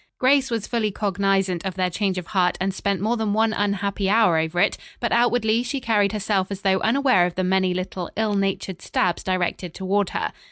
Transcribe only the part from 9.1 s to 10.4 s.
directed toward her.